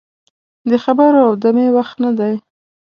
د 0.69 0.71
خبرو 0.83 1.19
او 1.27 1.33
دمې 1.43 1.67
وخت 1.77 1.95
نه 2.03 2.11
دی. 2.19 2.33